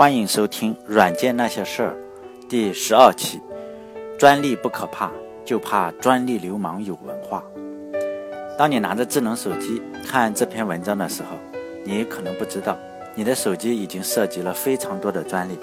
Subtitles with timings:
[0.00, 1.96] 欢迎收听《软件那些事儿》
[2.48, 3.40] 第十二期。
[4.16, 5.10] 专利不可怕，
[5.44, 7.42] 就怕专利流氓有文化。
[8.56, 11.30] 当你拿着智能手机看这篇文章的时候，
[11.84, 12.78] 你可能不知道，
[13.16, 15.58] 你的手机已经涉及了非常多的专利。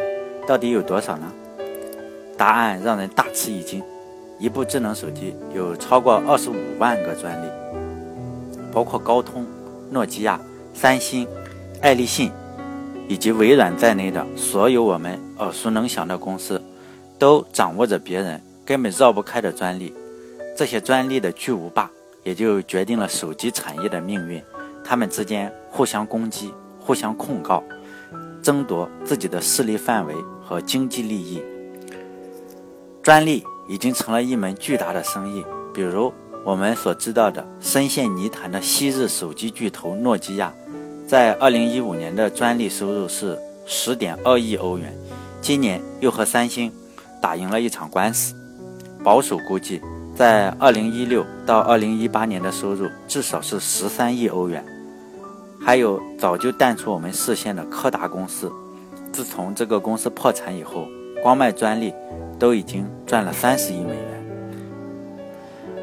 [0.45, 1.31] 到底有多少呢？
[2.37, 3.81] 答案让人大吃一惊：
[4.37, 7.49] 一部智能手机有超过二十五万个专利，
[8.73, 9.45] 包括高通、
[9.89, 10.37] 诺基亚、
[10.73, 11.25] 三星、
[11.79, 12.29] 爱立信。
[13.07, 16.61] 以及微软在内的所有我们耳熟能详的公司，
[17.19, 19.93] 都掌握着别人根本绕不开的专利。
[20.57, 21.89] 这些专利的巨无霸，
[22.23, 24.41] 也就决定了手机产业的命运。
[24.83, 27.63] 他们之间互相攻击、互相控告，
[28.41, 31.41] 争夺自己的势力范围和经济利益。
[33.03, 35.45] 专利已经成了一门巨大的生意。
[35.73, 36.13] 比如
[36.43, 40.53] 我们所知道的深陷泥潭的昔日手机巨头诺基亚。
[41.07, 43.37] 在二零一五年的专利收入是
[43.67, 44.91] 十点二亿欧元，
[45.39, 46.71] 今年又和三星
[47.21, 48.33] 打赢了一场官司。
[49.03, 49.79] 保守估计，
[50.15, 54.65] 在二零一六到二零一八年的收入至少是十三亿欧元。
[55.63, 58.51] 还有早就淡出我们视线的柯达公司，
[59.11, 60.87] 自从这个公司破产以后，
[61.21, 61.93] 光卖专利
[62.39, 64.25] 都已经赚了三十亿美元。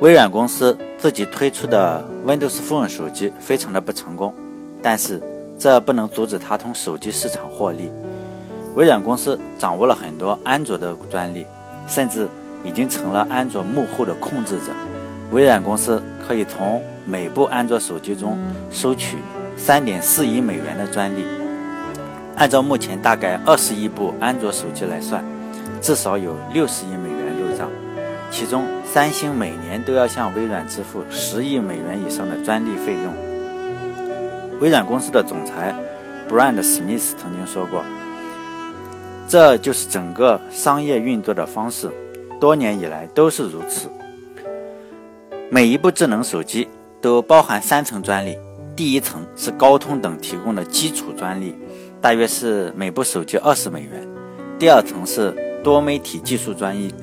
[0.00, 4.34] 微软公司自己推出的 Windows Phone 手机非常的不成功。
[4.82, 5.22] 但是，
[5.58, 7.90] 这不能阻止他从手机市场获利。
[8.74, 11.46] 微软公司掌握了很多安卓的专利，
[11.86, 12.26] 甚至
[12.64, 14.72] 已经成了安卓幕后的控制者。
[15.30, 18.36] 微软公司可以从每部安卓手机中
[18.70, 19.18] 收取
[19.56, 21.24] 三点四亿美元的专利。
[22.36, 25.22] 按照目前大概二十亿部安卓手机来算，
[25.80, 27.68] 至少有六十亿美元入账。
[28.30, 33.31] 其中，三星每年都要向微软支付十亿美元以上的专利费用。
[34.62, 35.74] 微软公司的总裁
[36.30, 37.82] Brand Smith 曾经说过
[39.26, 41.90] ：“这就是整个商业运作的方式，
[42.40, 43.90] 多年以来都是如此。
[45.50, 46.68] 每一部智能手机
[47.00, 48.38] 都包含三层专利，
[48.76, 51.58] 第一层是高通等提供的基础专利，
[52.00, 54.00] 大约是每部手机二十美元；
[54.60, 55.34] 第二层是
[55.64, 56.94] 多媒体技术专利，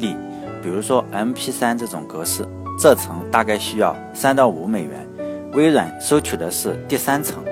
[0.63, 2.47] 比如说 MP3 这种格式，
[2.79, 5.05] 这层大概需要三到五美元。
[5.53, 7.43] 微软收取的是第三层。”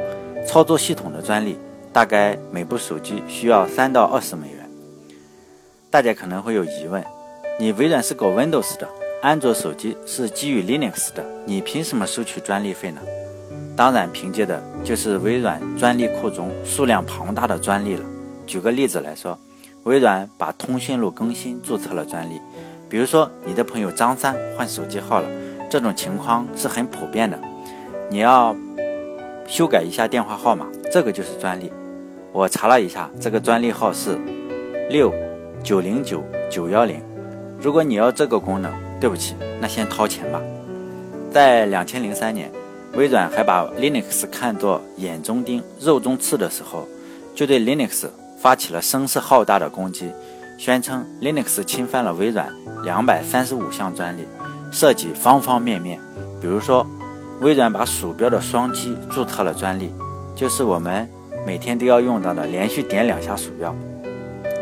[0.48, 1.60] 操作系统的专利
[1.92, 4.70] 大概每部手机需要三到二十美元。
[5.92, 7.04] 大家可能会有疑问：
[7.60, 8.88] 你微软是搞 Windows 的，
[9.22, 13.02] 安卓手机是基于 Linux 的，你凭什么收取专利费呢？
[13.76, 18.06] 当然，凭借的就是微软专利库中数量庞大的专利了。
[18.46, 19.38] 举个例子来说，
[19.84, 22.40] 微软把通讯录更新注册了专利，
[22.90, 25.28] 比如说你的朋友张三换手机号了，
[25.70, 27.38] 这种情况是很普遍的。
[28.10, 28.56] 你要。
[29.48, 31.72] 修改一下电话号码，这个就是专利。
[32.34, 34.20] 我查了一下，这个专利号是
[34.90, 35.12] 六
[35.64, 36.22] 九零九
[36.52, 37.02] 九幺零。
[37.62, 38.70] 如果你要这个功能，
[39.00, 40.42] 对不起，那先掏钱吧。
[41.32, 42.52] 在两千零三年，
[42.94, 46.86] 微软还把 Linux 看作眼中钉、肉中刺的时候，
[47.34, 48.06] 就对 Linux
[48.38, 50.12] 发起了声势浩大的攻击，
[50.58, 52.54] 宣称 Linux 侵犯了微软
[52.84, 54.28] 两百三十五项专利，
[54.72, 55.98] 涉及方方面面，
[56.42, 56.86] 比如说。
[57.40, 59.92] 微软把鼠标的双击注册了专利，
[60.36, 61.08] 就是我们
[61.46, 63.76] 每天都要用到的连续点两下鼠标。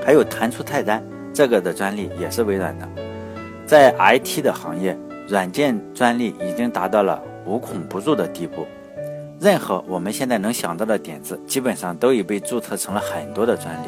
[0.06, 1.02] 还有弹出菜单，
[1.34, 2.88] 这个的专利也是微软的。
[3.66, 4.98] 在 IT 的行业，
[5.28, 8.68] 软件专利已经达到了无孔不入的地步。
[9.40, 13.88] 任何我们现在能想到的点子，基本上都已被注册成了很多的专利。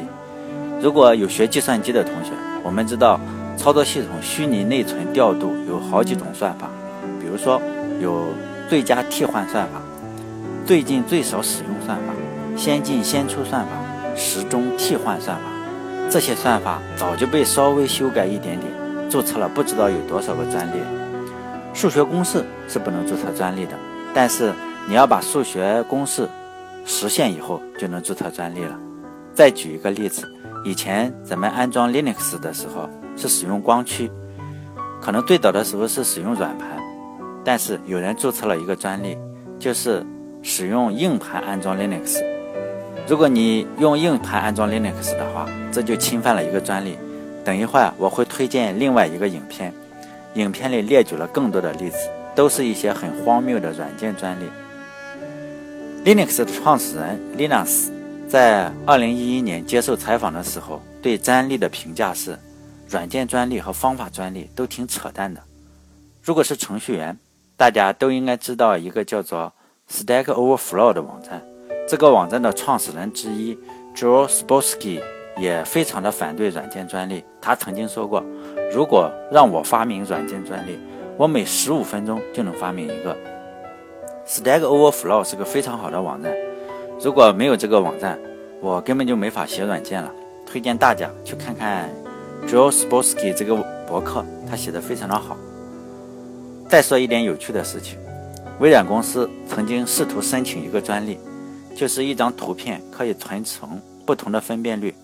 [0.80, 2.32] 如果有学计算机的同学，
[2.64, 3.20] 我们知道
[3.56, 6.70] 操作系统虚拟内存调度有好几种算法，
[7.20, 7.60] 比如说
[8.00, 8.24] 有。
[8.68, 9.80] 最佳替换算法、
[10.66, 12.12] 最近最少使用算法、
[12.54, 13.70] 先进先出算法、
[14.14, 15.42] 时钟替换算法，
[16.10, 18.70] 这些算法早就被稍微修改一点点，
[19.08, 20.80] 注册了不知道有多少个专利。
[21.72, 23.72] 数学公式是不能注册专利的，
[24.12, 24.52] 但是
[24.86, 26.28] 你要把数学公式
[26.84, 28.78] 实现以后，就能注册专利了。
[29.32, 30.28] 再举一个例子，
[30.62, 34.10] 以前咱们安装 Linux 的时候是使用光驱，
[35.00, 36.77] 可能最早的时候是使用软盘。
[37.44, 39.16] 但是有人注册了一个专利，
[39.58, 40.04] 就是
[40.42, 42.22] 使用硬盘安装 Linux。
[43.06, 46.98] 如果你用硬盘安装 Linux 的话，这就侵犯了一个专利。
[47.44, 49.72] 等一会儿我会推荐另外一个影片，
[50.34, 51.96] 影片里列举了更多的例子，
[52.34, 54.44] 都是一些很荒谬的软件专利。
[56.04, 57.90] Linux 的创始人 Linus
[58.28, 62.38] 在2011年接受采访的时候，对专利的评价是：
[62.88, 65.40] 软件专利和方法专利都挺扯淡的。
[66.22, 67.18] 如果是程序员，
[67.58, 69.52] 大家都应该知道一个叫做
[69.90, 71.42] Stack Overflow 的网站。
[71.88, 73.58] 这个网站的创始人之一
[73.96, 75.02] Joe Spolsky
[75.36, 77.24] 也非常的反对软件专利。
[77.40, 78.22] 他曾经说过，
[78.72, 80.78] 如果让我发明软件专利，
[81.16, 83.16] 我每十五分钟就能发明一个。
[84.24, 86.32] Stack Overflow 是个非常好的网站，
[87.00, 88.16] 如果没有这个网站，
[88.60, 90.08] 我根本就没法写软件了。
[90.46, 91.90] 推荐大家去看看
[92.46, 95.36] Joe Sporsky 这个博客，他写的非常的好。
[96.68, 97.98] 再说一点有趣的事情，
[98.60, 101.18] 微软公司曾经试图申请一个专利，
[101.74, 104.94] 就是一张图片可以存成不同的分辨率。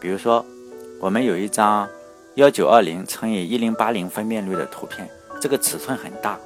[0.00, 0.46] 比如说，
[1.00, 1.88] 我们有一张
[2.36, 5.10] 幺九二零乘以一零八零分辨率的图片，
[5.40, 6.38] 这个尺寸很大，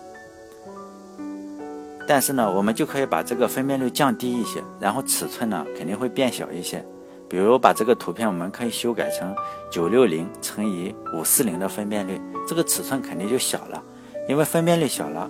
[2.09, 6.83] 但是呢，我们就可以把这个分辨率降低一些，然后尺寸呢肯定会变小一些。
[7.29, 9.35] 比如把这个图片，我们可以修改成
[9.71, 12.19] 九六零乘以五四零的分辨率，
[12.49, 13.83] 这个尺寸肯定就小了。
[14.29, 15.29] 因为分辨率小了，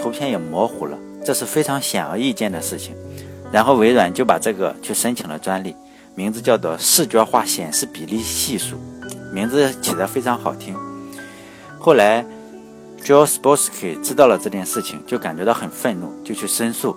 [0.00, 2.94] 图片也模糊了，这是非常显而易见的事情。
[3.52, 5.74] 然后微软就把这个去申请了专利，
[6.16, 8.76] 名字叫做视觉化显示比例系数，
[9.32, 10.74] 名字起得非常好听。
[11.78, 12.26] 后来
[13.02, 16.96] ，Joe s p o s k y 知道了这件事情，就感觉到很愤怒，就去申诉，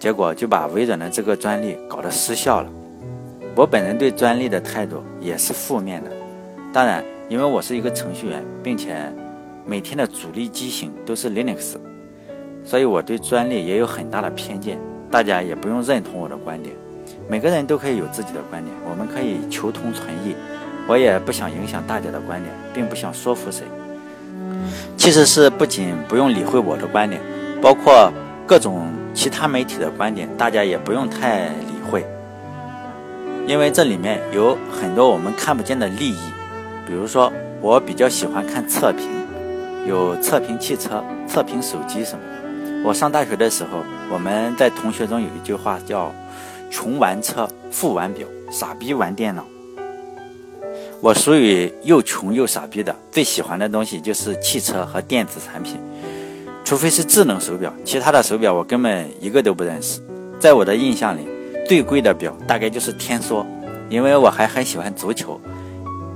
[0.00, 2.68] 结果就把微软的这个专利搞得失效了。
[3.54, 6.10] 我本人对专利的态度也是负面的，
[6.72, 9.10] 当然，因为我是一个程序员，并且。
[9.66, 11.74] 每天的主力机型都是 Linux，
[12.64, 14.78] 所以我对专利也有很大的偏见。
[15.10, 16.74] 大家也不用认同我的观点，
[17.28, 20.36] 每个人都可以有自己的观点，我们可以求同存异。
[20.88, 23.64] 我也不想影响大家的观点，并不想说服谁。
[24.96, 27.20] 其实是不仅不用理会我的观点，
[27.60, 28.12] 包括
[28.46, 32.04] 各种其他媒体的观点，大家也不用太理会，
[33.48, 36.18] 因为这里面有很多我们看不见的利益。
[36.86, 39.15] 比如说，我比较喜欢看测评。
[39.86, 42.82] 有测评汽车、测评手机什么的。
[42.84, 46.12] 我上大学的时候，我们在同学中有一句话叫
[46.70, 49.44] “穷玩车，富玩表，傻逼玩电脑”。
[51.00, 55.78] 我属于又穷又傻逼的，最喜欢的东西就是汽车和电子产品，
[56.64, 60.00] 除非是智能手表，其他的手表我根本一个都不认识。
[60.40, 61.28] 在我的印象里，
[61.68, 63.44] 最贵的表大概就是天梭，
[63.88, 65.40] 因为我还很喜欢足球，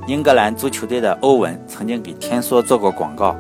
[0.09, 3.37] 英格兰足球队的欧文曾经给天梭做过广告。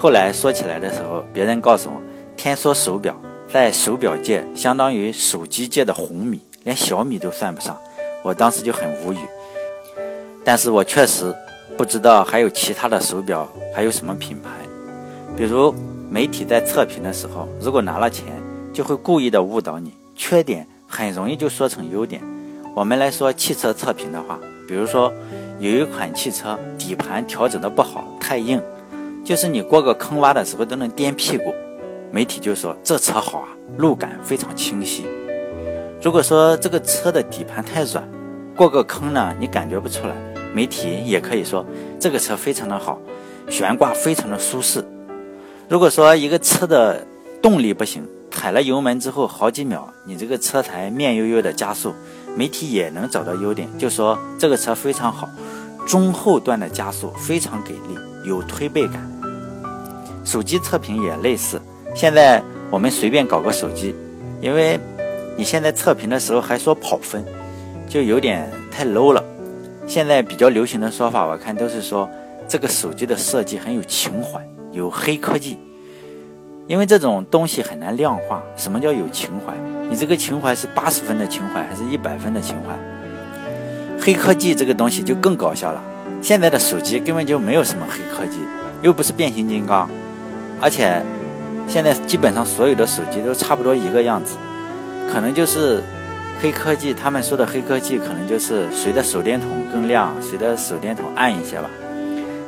[0.00, 2.00] 后来说起来的时候，别人告诉我，
[2.36, 3.20] 天梭手表
[3.52, 7.76] 在手表界相当于手机界的红米，连小米都算不上。
[8.22, 9.18] 我当时就很无语。
[10.44, 11.34] 但是我确实
[11.76, 14.50] 不知道还有其他的手表还有什么品牌。
[15.36, 15.74] 比如
[16.08, 18.24] 媒体在测评的时候，如果拿了钱，
[18.72, 22.22] 就会故意的误导你，缺点很容易就说成优点。
[22.72, 25.12] 我们来说汽车测评的话，比如说
[25.58, 28.62] 有一款汽车底盘调整的不好，太硬。
[29.28, 31.54] 就是你过个坑洼的时候都能颠屁股，
[32.10, 35.04] 媒体就说这车好啊，路感非常清晰。
[36.00, 38.08] 如果说这个车的底盘太软，
[38.56, 40.16] 过个坑呢你感觉不出来，
[40.54, 41.62] 媒体也可以说
[42.00, 42.98] 这个车非常的好，
[43.50, 44.82] 悬挂非常的舒适。
[45.68, 47.06] 如果说一个车的
[47.42, 51.92] 动力不行，踩了油门之后好几秒，你这个车才慢悠悠的加速，
[52.34, 55.28] 媒体也能找到优点，就说这个车非常好，
[55.86, 59.17] 中后段的加速非常给力，有推背感。
[60.28, 61.58] 手机测评也类似，
[61.94, 63.94] 现在我们随便搞个手机，
[64.42, 64.78] 因为
[65.38, 67.24] 你现在测评的时候还说跑分，
[67.88, 69.24] 就有点太 low 了。
[69.86, 72.06] 现在比较流行的说法，我看都是说
[72.46, 75.58] 这个手机的设计很有情怀，有黑科技。
[76.66, 79.54] 因为这种东西很难量化，什么叫有情怀？
[79.88, 82.78] 你这个情怀是八十分的情怀，还是一百分的情怀？
[83.98, 85.82] 黑科技这个东西就更搞笑了。
[86.20, 88.40] 现在的手机根本就没有什么黑科技，
[88.82, 89.88] 又不是变形金刚。
[90.60, 91.00] 而且，
[91.68, 94.36] 现在基本上所有的手机都差不多一个样子，
[95.12, 95.82] 可能就是
[96.40, 96.92] 黑科技。
[96.92, 101.70] 他们说的黑科技，可能就是谁的手电筒更亮，谁的手电筒暗一些吧。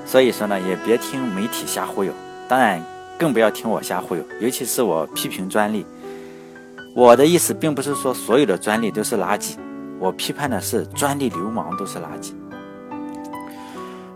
[0.04, 2.12] 所以说呢，也别听媒体瞎忽悠，
[2.48, 2.82] 当然
[3.16, 4.22] 更不要听我瞎忽悠。
[4.40, 5.86] 尤其是我批评专利，
[6.96, 9.54] 我的意思并不是说所有的专利都是垃圾，
[10.00, 12.32] 我批判的是专利流氓都是垃圾。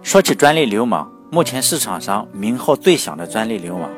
[0.03, 1.09] 说起专利流氓。
[1.35, 3.91] 目前市场上名号最响的专利流氓，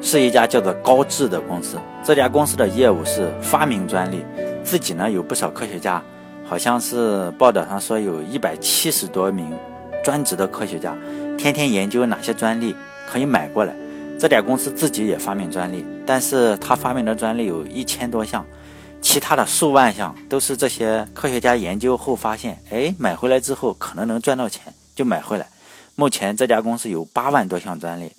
[0.00, 1.76] 是一家叫做高智的公司。
[2.04, 4.24] 这家公司的业务是发明专利，
[4.62, 6.00] 自己呢有不少科学家，
[6.44, 9.52] 好像是报道上说有一百七十多名
[10.04, 10.96] 专职的科学家，
[11.36, 12.76] 天天研究哪些专利
[13.10, 13.74] 可以买过来。
[14.16, 18.46] 这家公司自己也发明专利，但是他发明的专利有一千多项，
[19.02, 25.44] 其他的数万项都是这些科学家研究后发现，哎，买回来之后可能能赚到钱，就买回来。
[25.96, 28.10] 目前这家公司有八万多项专利。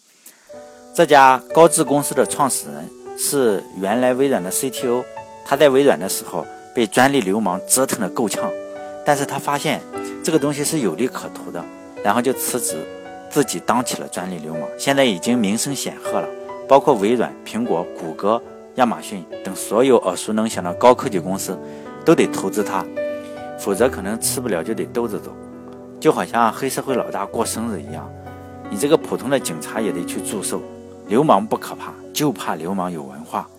[0.93, 5.03] 这家高智公司的创始人是原来微软的 CTO，
[5.45, 8.49] 他在微软的时候被专利流氓折腾的够呛，
[9.05, 9.81] 但是他发现
[10.23, 11.63] 这个东西是有利可图的，
[12.01, 12.77] 然后就辞职，
[13.29, 16.27] 自己当起了专利流氓，现在已经名声显赫了，
[16.69, 18.41] 包括微软、苹果、谷歌、
[18.75, 21.59] 亚马逊等所有耳熟能详的高科技公司
[22.05, 22.85] 都得投资他，
[23.59, 25.35] 否则可能吃不了就得兜着走，
[26.05, 28.07] 就好像黑社会老大过生日一样，
[28.69, 30.61] 你这个普通的警察也得去祝寿。
[31.07, 33.49] 流氓不可怕，就怕流氓有文化。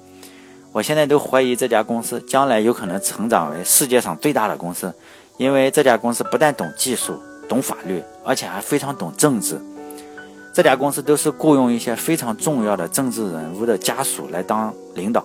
[0.71, 4.95] 我现在都怀疑这家公司将来有可能成长为世界上最大的公司，
[5.39, 9.61] 因为这家公司不但懂技术、懂法律，而且还非常懂政治。
[10.55, 15.25] 这家公司都是雇佣一些非常重要的政治人物的家属来当领导，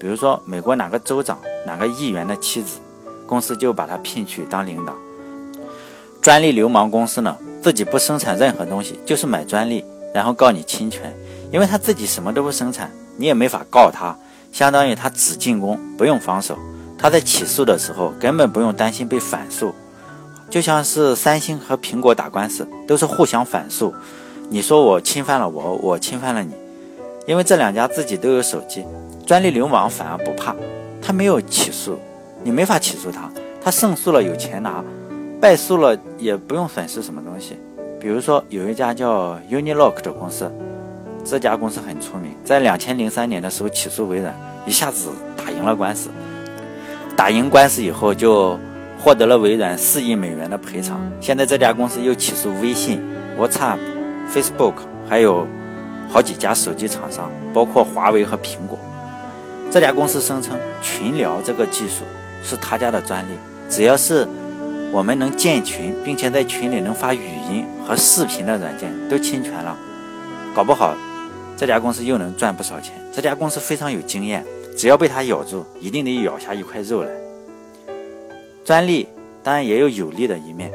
[0.00, 2.78] 比如说美国哪个州长、哪个议员的妻子，
[3.26, 4.94] 公司就把他聘去当领导。
[6.22, 11.12] 专利流氓公司呢，自己不生产任何东西，就是买专利，然后告你侵权。
[11.50, 14.16] 因为他自己什么都不生产，你也没法告他，
[14.52, 16.56] 相当于他只进攻不用防守。
[16.96, 19.74] 他在起诉的时候根本不用担心被反诉，
[20.48, 23.92] 就像是三星和苹果打官司，都是互相反诉。
[24.48, 26.54] 你说我侵犯了我，我侵犯了你，
[27.26, 28.84] 因为这两家自己都有手机，
[29.26, 30.54] 专利流氓反而不怕，
[31.02, 31.98] 他没有起诉，
[32.44, 33.28] 你没法起诉他，
[33.60, 34.84] 他胜诉了有钱拿，
[35.42, 37.58] 败诉了也不用损失什么东西。
[37.98, 40.48] 比如说有一家叫 Unilock 的公司。
[41.24, 44.34] 这家公司很出名，在两千零三年的时候起诉微软，
[44.66, 46.10] 一下子打赢了官司。
[47.16, 48.58] 打赢官司以后，就
[49.00, 51.00] 获得了微软四亿美元的赔偿。
[51.20, 53.00] 现在这家公司又起诉微信、
[53.38, 53.78] WhatsApp、
[54.32, 54.74] Facebook，
[55.08, 55.46] 还有
[56.08, 58.76] 好几家手机厂商，包括华为和苹果。
[59.70, 62.02] 这家公司声称群聊这个技术
[62.42, 63.34] 是他家的专利，
[63.68, 64.26] 只要是
[64.92, 69.74] 我们能建群，并且在群里能发语音和视频的软件，都侵权了。
[70.54, 70.94] 搞不好。
[71.56, 72.92] 这家公司又能赚不少钱。
[73.12, 74.44] 这家公司非常有经验，
[74.76, 77.08] 只要被它咬住，一定得咬下一块肉来。
[78.64, 79.06] 专利
[79.42, 80.70] 当然也有有利的一面，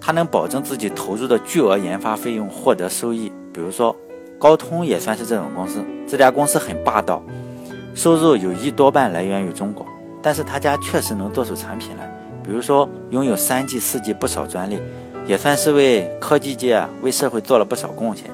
[0.00, 3.30] 它能保证自己投入的巨额研发费用获得收益。
[3.54, 3.94] 比如说，
[4.38, 5.82] 高通也算是这种公司。
[6.08, 7.22] 这家公司很霸道，
[7.94, 9.86] 收入有一多半来源于中国，
[10.20, 12.19] 但是他家确实能做出产品来。
[12.44, 14.78] 比如说，拥有三 G、四 G 不少专利，
[15.26, 18.26] 也算是为科技界、为社会做了不少贡献。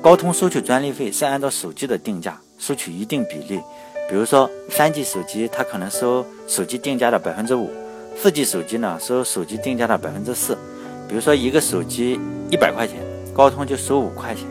[0.00, 3.60] 高通收取专利费是按照手机的定价收取一定比例，
[4.08, 7.68] 比如说三 G 手机，它可能收手机定价的百分之五；
[8.16, 10.56] 四 G 手机呢，收手机定价的百分之四。
[11.08, 12.18] 比如说一个手机
[12.50, 12.96] 一百块钱，
[13.32, 14.44] 高通就收五块钱。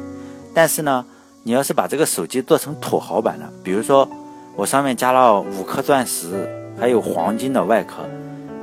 [0.53, 1.05] 但是呢，
[1.43, 4.07] 你要是把这个手机做成土豪版的，比如说
[4.55, 6.47] 我上面加了五颗钻石，
[6.79, 8.03] 还有黄金的外壳，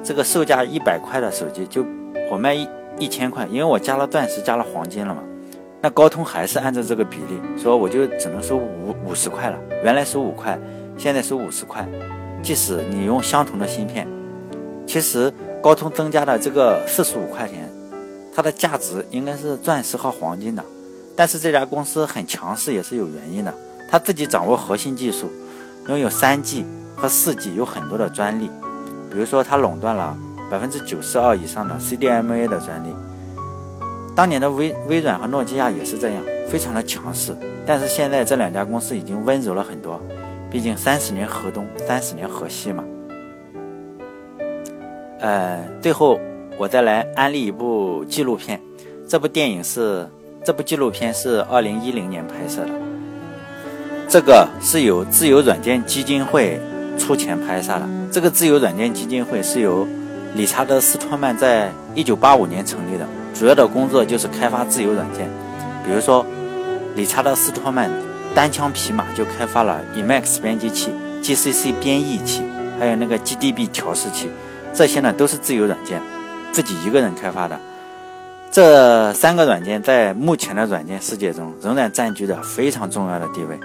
[0.02, 1.85] 这个售价一百块的手机就
[2.31, 5.23] 我卖一一千块，因为我加了钻石，加了黄金了嘛。
[5.81, 9.59] 那高通还是按照这个比例说，我就只能收五五十块了。
[9.85, 10.59] 原来收五块，
[10.97, 11.87] 现在收五十块。
[12.43, 14.07] 即使你用相同的芯片，
[14.87, 17.69] 其实高通增加的这个四十五块钱，
[18.35, 20.64] 它的价值应该是钻石和黄金的。
[21.17, 23.52] 但是这家公司很强势也是有原因的，
[23.90, 25.31] 它自己掌握核心技术，
[25.88, 26.64] 拥有三 G
[26.97, 28.50] 和四 G 有很多的专利，
[29.11, 30.17] 比如说它垄断了
[30.50, 32.95] 百分之九十二以上的 CDMA 的专利。
[34.15, 37.37] 当年的微微软和诺基亚也是这样，非常的强势。
[37.65, 40.00] 但是现在这两家公司已经温柔了很多，
[40.50, 42.85] 毕竟三十年河东，三十年河西嘛。
[45.21, 46.19] 呃，最后
[46.59, 48.61] 我再来安利一部纪录片，
[49.07, 50.09] 这部电影是
[50.45, 52.71] 这部纪录片是二零一零年拍摄的，
[54.09, 56.59] 这个是由自由软件基金会
[56.99, 57.98] 出钱拍摄的。
[58.11, 59.87] 这个自由软件基金会是由
[60.35, 63.07] 理查德斯托曼在一九八五年成立的。
[63.35, 65.29] 主要的工作就是开发自由软件，
[65.85, 66.27] 比如说，
[66.97, 67.91] 理查德·斯托曼
[68.35, 70.91] 单枪匹马就开发了 Emacs 编辑器、
[71.23, 72.43] GCC 编译器，
[72.81, 74.29] 还有那个 GDB 调试器，
[74.75, 76.03] 这些呢都是自由软件，
[76.50, 77.57] 自己一个人开发的。
[78.50, 83.61] 这三个软件在目前的软件世界中仍然占据着非常重要的地位。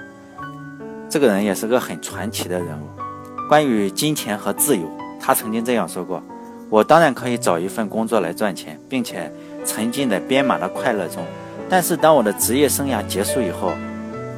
[1.10, 3.03] 这个人也是个很传奇的人物。
[3.48, 6.22] 关于金钱和自由，他曾经这样说过
[6.70, 9.32] ：“我当然可以找一份工作来赚钱，并且。”
[9.66, 11.24] 沉浸在编码的快乐中，
[11.70, 13.72] 但是当我的职业生涯结束以后，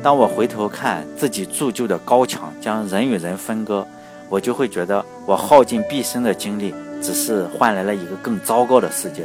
[0.03, 3.83] 当我回头看自己铸就的高墙将人与人分割，
[4.29, 9.23] 我就会觉得我耗尽毕生的精力，只是换来了一个更糟糕的世界。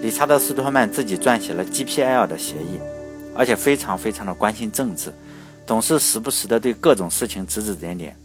[0.00, 2.80] 理查德·斯托曼自己撰写了 GPL 的协议，
[3.36, 5.12] 而且非常非常的关心政治，
[5.66, 8.16] 总是时不时的对各种事情指指点点。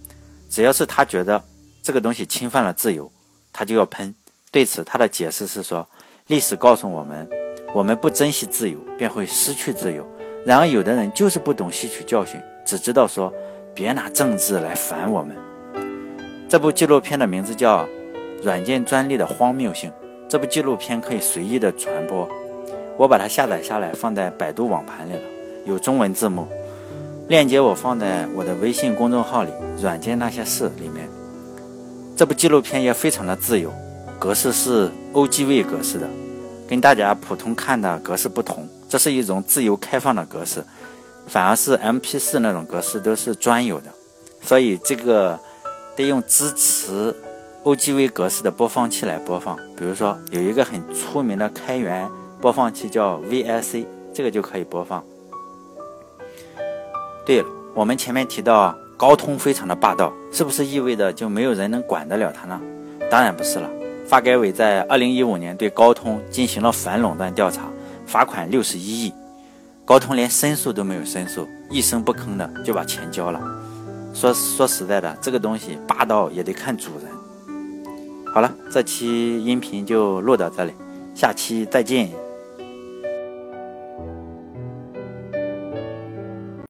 [0.53, 1.43] 只要是他觉得
[1.81, 3.11] 这个东西侵犯了自由，
[3.51, 4.13] 他就要喷。
[4.51, 5.87] 对此，他的解释是说。
[6.27, 7.27] 历史告诉我们，
[7.73, 10.07] 我们不珍惜自由，便会失去自由。
[10.45, 13.33] 然而，有的人就是不懂吸取教训，只知道说
[13.75, 15.35] “别拿政治来烦我们”。
[16.47, 17.83] 这部纪录片的名字叫
[18.41, 19.91] 《软件专利的荒谬性。
[20.29, 22.29] 这部纪录片可以随意的传播，
[22.95, 25.21] 我把它下载下来放在百度网盘里了，
[25.65, 26.47] 有中文字幕。
[27.33, 29.49] 链接我放在我的微信公众号里，
[29.81, 31.09] 《软件那些事》里面。
[32.15, 33.73] 这部纪录片也非常的自由，
[34.19, 36.07] 格式是 OGV 格式的，
[36.69, 38.69] 跟大家普通看的格式不同。
[38.87, 40.63] 这是一种自由开放的格式，
[41.25, 43.87] 反而是 MP4 那种格式都是专有的，
[44.43, 45.39] 所以这个
[45.95, 47.15] 得用支持
[47.63, 49.57] OGV 格式的播放器来播放。
[49.75, 52.07] 比如说有一个很出名的开源
[52.39, 55.03] 播放器叫 VIC，这个就可以播放。
[57.25, 62.59] 对了，我们前面提到高通非常的霸道，是不是意味着就没有人能管得了他呢？
[63.09, 63.69] 当然不是了。
[64.05, 67.63] 发改委在二零一五年对高通进行了反垄断调查，
[68.05, 69.13] 罚款六十一亿，
[69.85, 73.39] 高通连申诉都没有申诉，一声不吭的就把钱交了。
[74.13, 77.09] 说说实在的，这个东西霸道也得看主人。
[78.33, 80.73] 好了，这期音频就录到这里，
[81.15, 82.09] 下期再见。